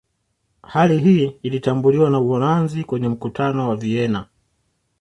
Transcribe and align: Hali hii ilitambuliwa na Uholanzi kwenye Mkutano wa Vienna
Hali 0.63 0.97
hii 0.99 1.35
ilitambuliwa 1.43 2.09
na 2.09 2.19
Uholanzi 2.19 2.83
kwenye 2.83 3.07
Mkutano 3.09 3.69
wa 3.69 3.75
Vienna 3.75 4.27